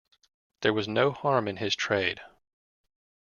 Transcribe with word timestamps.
There 0.61 0.73
was 0.73 0.87
no 0.87 1.11
harm 1.11 1.47
in 1.47 1.57
his 1.57 1.75
trade. 1.75 2.21